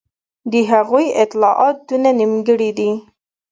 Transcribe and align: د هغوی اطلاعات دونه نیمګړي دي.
د 0.51 0.53
هغوی 0.71 1.05
اطلاعات 1.23 1.77
دونه 1.87 2.09
نیمګړي 2.19 2.69
دي. 2.77 2.91